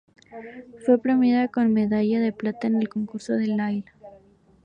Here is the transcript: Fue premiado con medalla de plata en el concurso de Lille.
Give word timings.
Fue 0.83 0.97
premiado 0.99 1.51
con 1.51 1.73
medalla 1.73 2.19
de 2.19 2.33
plata 2.33 2.65
en 2.65 2.75
el 2.81 2.89
concurso 2.89 3.33
de 3.33 3.45
Lille. 3.45 3.85